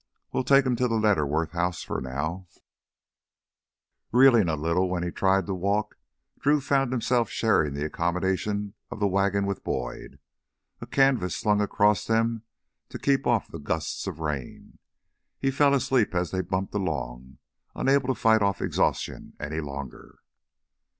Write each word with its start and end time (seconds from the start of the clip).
We'll 0.31 0.43
take 0.43 0.65
him 0.65 0.75
to 0.77 0.87
the 0.87 0.95
Letterworth 0.97 1.51
house 1.51 1.83
for 1.83 2.01
now" 2.01 2.47
Reeling 4.11 4.49
a 4.49 4.55
little 4.55 4.89
when 4.89 5.03
he 5.03 5.11
tried 5.11 5.45
to 5.45 5.53
walk, 5.53 5.95
Drew 6.39 6.59
found 6.59 6.91
himself 6.91 7.29
sharing 7.29 7.75
the 7.75 7.85
accommodation 7.85 8.73
of 8.89 8.99
the 8.99 9.07
wagon 9.07 9.45
with 9.45 9.63
Boyd, 9.63 10.17
a 10.79 10.87
canvas 10.87 11.35
slung 11.37 11.61
across 11.61 12.05
them 12.07 12.41
to 12.89 12.97
keep 12.97 13.27
off 13.27 13.47
the 13.49 13.59
gusts 13.59 14.07
of 14.07 14.17
rain. 14.19 14.79
He 15.37 15.51
fell 15.51 15.75
asleep 15.75 16.15
as 16.15 16.31
they 16.31 16.41
bumped 16.41 16.73
along, 16.73 17.37
unable 17.75 18.07
to 18.07 18.15
fight 18.19 18.41
off 18.41 18.59
exhaustion 18.59 19.33
any 19.39 19.59
longer. 19.59 20.17